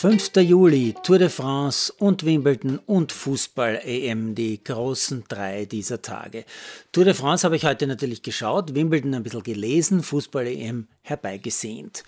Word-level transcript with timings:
5. 0.00 0.30
Juli, 0.36 0.94
Tour 1.02 1.18
de 1.18 1.28
France 1.28 1.92
und 1.98 2.24
Wimbledon 2.24 2.78
und 2.86 3.12
Fußball-EM, 3.12 4.34
die 4.34 4.64
großen 4.64 5.24
drei 5.28 5.66
dieser 5.66 6.00
Tage. 6.00 6.46
Tour 6.90 7.04
de 7.04 7.12
France 7.12 7.44
habe 7.44 7.56
ich 7.56 7.66
heute 7.66 7.86
natürlich 7.86 8.22
geschaut, 8.22 8.74
Wimbledon 8.74 9.12
ein 9.12 9.22
bisschen 9.22 9.42
gelesen, 9.42 10.02
Fußball-EM 10.02 10.88
herbeigesehnt. 11.02 12.02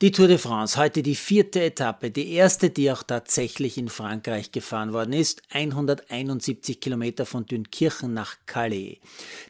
Die 0.00 0.10
Tour 0.10 0.26
de 0.26 0.38
France, 0.38 0.76
heute 0.76 1.04
die 1.04 1.14
vierte 1.14 1.62
Etappe, 1.62 2.10
die 2.10 2.32
erste, 2.32 2.70
die 2.70 2.90
auch 2.90 3.04
tatsächlich 3.04 3.78
in 3.78 3.88
Frankreich 3.88 4.50
gefahren 4.50 4.92
worden 4.92 5.12
ist, 5.12 5.40
171 5.50 6.80
Kilometer 6.80 7.24
von 7.24 7.46
Dünkirchen 7.46 8.14
nach 8.14 8.34
Calais. 8.46 8.98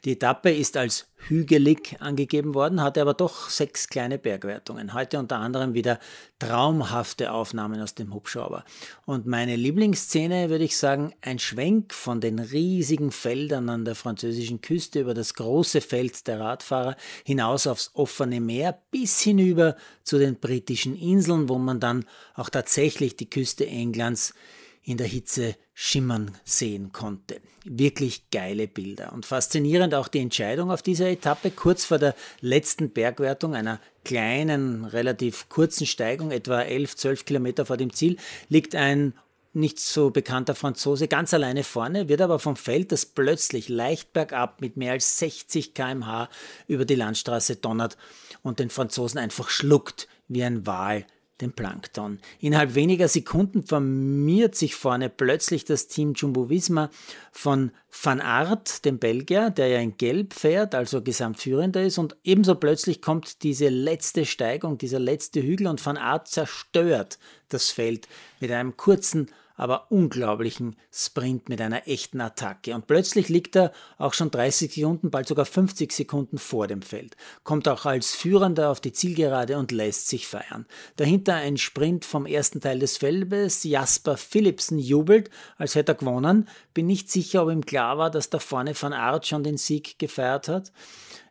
Die 0.05 0.13
Etappe 0.13 0.51
ist 0.51 0.77
als 0.77 1.07
hügelig 1.27 1.97
angegeben 2.01 2.55
worden, 2.55 2.83
hatte 2.83 3.03
aber 3.03 3.15
doch 3.15 3.51
sechs 3.51 3.89
kleine 3.89 4.19
Bergwertungen. 4.19 4.95
Heute 4.95 5.19
unter 5.19 5.37
anderem 5.37 5.75
wieder 5.75 5.99
traumhafte 6.39 7.33
Aufnahmen 7.33 7.81
aus 7.81 7.95
dem 7.95 8.15
Hubschrauber. 8.15 8.65
Und 9.05 9.27
meine 9.27 9.57
Lieblingsszene, 9.57 10.49
würde 10.49 10.65
ich 10.65 10.77
sagen, 10.77 11.13
ein 11.21 11.39
Schwenk 11.39 11.93
von 11.93 12.21
den 12.21 12.39
riesigen 12.39 13.11
Feldern 13.11 13.69
an 13.69 13.85
der 13.85 13.97
französischen 13.97 14.61
Küste 14.61 15.01
über 15.01 15.15
das 15.15 15.35
große 15.35 15.81
Feld 15.81 16.27
der 16.27 16.41
Radfahrer 16.41 16.97
hinaus 17.25 17.67
aufs 17.67 17.91
offene 17.95 18.41
Meer 18.41 18.81
bis 18.91 19.21
hinüber 19.21 19.77
zu 20.05 20.19
den 20.19 20.37
britischen 20.37 20.97
Inseln, 20.97 21.49
wo 21.49 21.59
man 21.59 21.81
dann 21.81 22.05
auch 22.35 22.49
tatsächlich 22.49 23.17
die 23.17 23.29
Küste 23.29 23.67
Englands 23.67 24.35
in 24.83 24.97
der 24.97 25.07
Hitze 25.07 25.55
schimmern 25.75 26.33
sehen 26.45 26.93
konnte. 26.93 27.41
Wirklich 27.65 28.31
geile 28.31 28.67
Bilder 28.67 29.13
und 29.13 29.27
faszinierend 29.27 29.95
auch 29.95 30.09
die 30.09 30.21
Entscheidung 30.21 30.71
auf 30.71 30.83
dieser 30.83 31.09
Etappe 31.09 31.51
kurz 31.51 31.85
vor 31.85 31.99
der 31.99 32.15
letzten 32.41 32.91
Bergwertung 32.91 33.55
einer 33.55 33.81
kleinen, 34.05 34.85
relativ 34.85 35.49
kurzen 35.49 35.87
Steigung, 35.87 36.31
etwa 36.31 36.63
11, 36.63 36.97
12 36.97 37.25
Kilometer 37.25 37.67
vor 37.67 37.77
dem 37.77 37.93
Ziel, 37.93 38.17
liegt 38.49 38.75
ein 38.75 39.13
nicht 39.53 39.81
so 39.81 40.11
bekannter 40.11 40.55
Franzose 40.55 41.09
ganz 41.09 41.35
alleine 41.35 41.65
vorne, 41.65 42.09
wird 42.09 42.21
aber 42.21 42.39
vom 42.39 42.57
Feld, 42.57 42.93
das 42.93 43.07
plötzlich 43.07 43.69
leicht 43.69 44.13
bergab 44.13 44.61
mit 44.61 44.77
mehr 44.77 44.93
als 44.93 45.19
60 45.19 45.75
km/h 45.75 46.29
über 46.67 46.85
die 46.85 46.95
Landstraße 46.95 47.57
donnert 47.57 47.97
und 48.43 48.59
den 48.59 48.71
Franzosen 48.71 49.19
einfach 49.19 49.49
schluckt 49.49 50.09
wie 50.29 50.45
ein 50.45 50.67
Wal 50.67 51.07
den 51.41 51.53
Plankton. 51.53 52.19
Innerhalb 52.41 52.75
weniger 52.75 53.09
Sekunden 53.09 53.65
formiert 53.65 54.55
sich 54.55 54.75
vorne 54.75 55.09
plötzlich 55.09 55.65
das 55.65 55.89
Team 55.89 56.15
Jumbo 56.15 56.51
Visma 56.51 56.91
von 57.33 57.71
Van 58.03 58.21
Aert, 58.21 58.85
dem 58.85 58.99
Belgier, 58.99 59.51
der 59.51 59.69
ja 59.69 59.79
in 59.79 59.97
Gelb 59.97 60.35
fährt, 60.35 60.75
also 60.75 61.03
Gesamtführender 61.03 61.83
ist, 61.83 61.99
und 61.99 62.17
ebenso 62.25 62.55
plötzlich 62.55 63.01
kommt 63.01 63.43
diese 63.43 63.69
letzte 63.69 64.25
Steigung, 64.25 64.79
dieser 64.79 64.99
letzte 64.99 65.43
Hügel 65.43 65.69
und 65.69 65.85
Van 65.85 65.97
Aert 65.97 66.29
zerstört 66.29 67.19
das 67.49 67.71
Feld 67.71 68.09
mit 68.41 68.51
einem 68.51 68.77
kurzen 68.77 69.31
aber 69.59 69.91
unglaublichen 69.91 70.77
Sprint 70.91 71.49
mit 71.49 71.61
einer 71.61 71.87
echten 71.87 72.21
Attacke. 72.21 72.75
Und 72.75 72.87
plötzlich 72.87 73.29
liegt 73.29 73.57
er 73.57 73.73
auch 73.99 74.15
schon 74.15 74.31
30 74.31 74.73
Sekunden, 74.73 75.11
bald 75.11 75.29
sogar 75.29 75.45
50 75.45 75.93
Sekunden 75.93 76.39
vor 76.39 76.69
dem 76.69 76.81
Feld, 76.81 77.17
kommt 77.43 77.69
auch 77.69 77.85
als 77.85 78.15
Führender 78.15 78.71
auf 78.71 78.81
die 78.81 78.93
Zielgerade 78.93 79.59
und 79.59 79.73
lässt 79.73 80.09
sich 80.09 80.27
feiern. 80.27 80.65
Dahinter 80.97 81.35
ein 81.35 81.59
Sprint 81.59 82.05
vom 82.05 82.25
ersten 82.25 82.61
Teil 82.61 82.79
des 82.79 82.97
Feldes. 82.97 83.65
Jasper 83.65 84.17
Philipsen 84.17 84.79
jubelt, 84.79 85.29
als 85.57 85.75
hätte 85.75 85.93
er 85.93 85.97
gewonnen. 85.97 86.49
Bin 86.73 86.87
nicht 86.87 87.11
sicher, 87.11 87.43
ob 87.43 87.51
ihm 87.51 87.67
klar 87.67 87.99
war, 87.99 88.11
dass 88.11 88.31
da 88.31 88.39
vorne 88.39 88.81
Van 88.81 88.93
Aert 88.93 89.27
schon 89.27 89.43
den 89.43 89.59
Sieg 89.59 89.99
gefeiert 89.99 90.49
hat. 90.49 90.73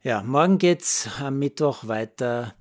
Ja, 0.04 0.22
morgen 0.22 0.58
geht's 0.58 1.08
am 1.20 1.40
Mittwoch 1.40 1.88
weiter 1.88 2.54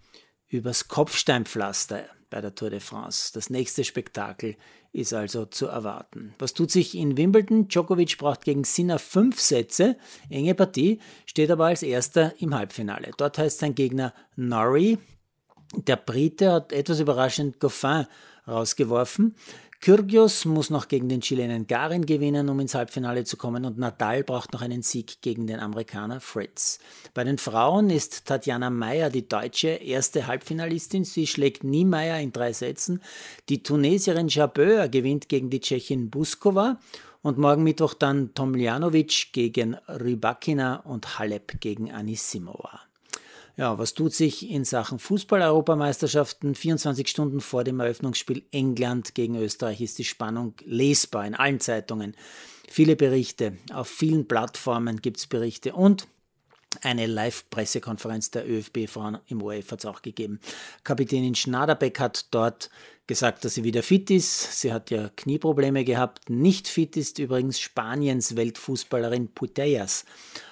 übers 0.48 0.86
Kopfsteinpflaster 0.86 2.04
bei 2.30 2.40
der 2.40 2.54
Tour 2.54 2.70
de 2.70 2.80
France. 2.80 3.32
Das 3.34 3.50
nächste 3.50 3.84
Spektakel 3.84 4.56
ist 4.92 5.12
also 5.12 5.46
zu 5.46 5.66
erwarten. 5.66 6.34
Was 6.38 6.54
tut 6.54 6.70
sich 6.70 6.94
in 6.94 7.16
Wimbledon? 7.16 7.68
Djokovic 7.68 8.18
braucht 8.18 8.44
gegen 8.44 8.64
Sinner 8.64 8.98
fünf 8.98 9.40
Sätze, 9.40 9.96
enge 10.30 10.54
Partie, 10.54 11.00
steht 11.26 11.50
aber 11.50 11.66
als 11.66 11.82
erster 11.82 12.34
im 12.40 12.54
Halbfinale. 12.54 13.10
Dort 13.16 13.38
heißt 13.38 13.58
sein 13.58 13.74
Gegner 13.74 14.14
Norrie. 14.36 14.98
Der 15.86 15.96
Brite 15.96 16.52
hat 16.52 16.72
etwas 16.72 17.00
überraschend 17.00 17.60
Goffin 17.60 18.06
rausgeworfen. 18.46 19.34
Kyrgios 19.80 20.44
muss 20.44 20.70
noch 20.70 20.88
gegen 20.88 21.08
den 21.08 21.20
Chilenen 21.20 21.66
Garin 21.66 22.06
gewinnen, 22.06 22.48
um 22.48 22.58
ins 22.60 22.74
Halbfinale 22.74 23.24
zu 23.24 23.36
kommen 23.36 23.64
und 23.64 23.78
Nadal 23.78 24.24
braucht 24.24 24.52
noch 24.52 24.62
einen 24.62 24.82
Sieg 24.82 25.20
gegen 25.20 25.46
den 25.46 25.60
Amerikaner 25.60 26.20
Fritz. 26.20 26.78
Bei 27.14 27.24
den 27.24 27.38
Frauen 27.38 27.90
ist 27.90 28.26
Tatjana 28.26 28.70
Meyer 28.70 29.10
die 29.10 29.28
deutsche 29.28 29.68
erste 29.68 30.26
Halbfinalistin. 30.26 31.04
Sie 31.04 31.26
schlägt 31.26 31.64
Niemeyer 31.64 32.20
in 32.20 32.32
drei 32.32 32.52
Sätzen. 32.52 33.02
Die 33.48 33.62
Tunesierin 33.62 34.28
Jabeur 34.28 34.88
gewinnt 34.88 35.28
gegen 35.28 35.50
die 35.50 35.60
Tschechin 35.60 36.10
Buskova 36.10 36.78
und 37.22 37.38
morgen 37.38 37.62
Mittwoch 37.62 37.94
dann 37.94 38.34
Tomljanovic 38.34 39.32
gegen 39.32 39.74
Rybakina 39.88 40.76
und 40.76 41.18
Halep 41.18 41.60
gegen 41.60 41.90
Anisimova. 41.92 42.85
Ja, 43.58 43.78
was 43.78 43.94
tut 43.94 44.12
sich 44.12 44.50
in 44.50 44.66
Sachen 44.66 44.98
Fußball-Europameisterschaften? 44.98 46.54
24 46.54 47.08
Stunden 47.08 47.40
vor 47.40 47.64
dem 47.64 47.80
Eröffnungsspiel 47.80 48.44
England 48.52 49.14
gegen 49.14 49.36
Österreich 49.36 49.80
ist 49.80 49.98
die 49.98 50.04
Spannung 50.04 50.52
lesbar 50.66 51.26
in 51.26 51.34
allen 51.34 51.58
Zeitungen. 51.58 52.14
Viele 52.68 52.96
Berichte, 52.96 53.56
auf 53.72 53.88
vielen 53.88 54.28
Plattformen 54.28 55.00
gibt 55.00 55.16
es 55.16 55.26
Berichte 55.26 55.72
und 55.72 56.06
eine 56.82 57.06
Live-Pressekonferenz 57.06 58.30
der 58.30 58.46
ÖFB-Frauen 58.46 59.20
im 59.28 59.40
ORF 59.40 59.70
hat 59.70 59.78
es 59.78 59.86
auch 59.86 60.02
gegeben. 60.02 60.38
Kapitänin 60.84 61.34
Schnaderbeck 61.34 61.98
hat 61.98 62.26
dort 62.32 62.68
gesagt, 63.06 63.44
dass 63.44 63.54
sie 63.54 63.64
wieder 63.64 63.82
fit 63.82 64.10
ist. 64.10 64.60
Sie 64.60 64.72
hat 64.72 64.90
ja 64.90 65.10
Knieprobleme 65.16 65.84
gehabt. 65.84 66.28
Nicht 66.28 66.68
fit 66.68 66.96
ist 66.96 67.18
übrigens 67.18 67.60
Spaniens 67.60 68.36
Weltfußballerin 68.36 69.28
Putellas. 69.28 70.04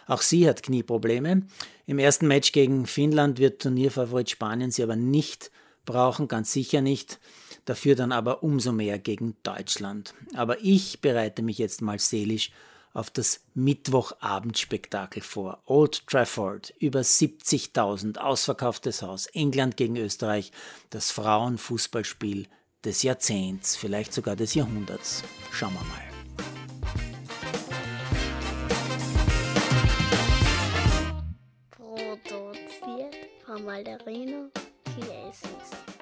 Auch 0.07 0.23
sie 0.23 0.49
hat 0.49 0.63
Knieprobleme. 0.63 1.43
Im 1.87 1.99
ersten 1.99 2.29
Match 2.29 2.53
gegen 2.53 2.87
Finnland 2.87 3.39
wird 3.39 3.63
Turnierfavorit 3.63 4.31
Spanien 4.31 4.71
sie 4.71 4.83
aber 4.83 4.97
nicht 4.97 5.51
brauchen, 5.85 6.29
ganz 6.29 6.53
sicher 6.53 6.81
nicht. 6.81 7.19
Dafür 7.65 7.95
dann 7.95 8.13
aber 8.13 8.43
umso 8.43 8.73
mehr 8.73 8.99
gegen 8.99 9.37
Deutschland. 9.43 10.15
Aber 10.35 10.63
ich 10.63 11.01
bereite 11.01 11.43
mich 11.43 11.59
jetzt 11.59 11.83
mal 11.83 11.99
seelisch 11.99 12.51
auf 12.95 13.11
das 13.11 13.41
Mittwochabendspektakel 13.55 15.21
vor. 15.21 15.61
Old 15.67 16.07
Trafford, 16.07 16.73
über 16.79 17.01
70.000, 17.01 18.17
ausverkauftes 18.19 19.03
Haus, 19.03 19.27
England 19.27 19.77
gegen 19.77 19.97
Österreich, 19.97 20.53
das 20.91 21.11
Frauenfußballspiel 21.11 22.47
des 22.85 23.03
Jahrzehnts, 23.03 23.77
vielleicht 23.77 24.15
sogar 24.15 24.37
des 24.37 24.55
Jahrhunderts. 24.55 25.25
Schauen 25.51 25.75
wir 25.75 25.81
mal. 25.81 26.01
Produziert 31.71 33.17
von 33.45 33.65
Malderino 33.65 34.51
Chiesis. 34.95 35.94